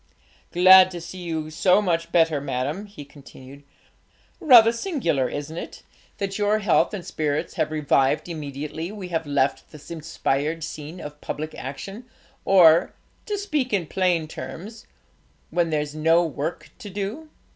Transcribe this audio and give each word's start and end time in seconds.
'Glad 0.51 0.89
to 0.89 0.99
see 0.99 1.19
you 1.19 1.51
so 1.51 1.79
much 1.79 2.11
better, 2.11 2.41
madam,' 2.41 2.87
he 2.87 3.05
continued. 3.05 3.61
'Rather 4.39 4.71
singular, 4.71 5.29
isn't 5.29 5.57
it, 5.57 5.83
that 6.17 6.39
your 6.39 6.57
health 6.57 6.91
and 6.91 7.05
spirits 7.05 7.53
have 7.53 7.69
revived 7.69 8.27
immediately 8.27 8.91
we 8.91 9.09
have 9.09 9.27
left 9.27 9.69
the 9.69 9.93
inspired 9.93 10.63
scene 10.63 10.99
of 10.99 11.21
public 11.21 11.53
action, 11.53 12.05
or 12.45 12.95
to 13.27 13.37
speak 13.37 13.71
in 13.71 13.85
plain 13.85 14.27
terms 14.27 14.87
when 15.51 15.69
there's 15.69 15.93
no 15.93 16.25
work 16.25 16.71
to 16.79 16.89
do!' 16.89 17.29